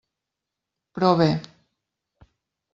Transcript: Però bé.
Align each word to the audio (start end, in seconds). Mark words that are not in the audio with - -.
Però 0.95 1.13
bé. 1.21 1.29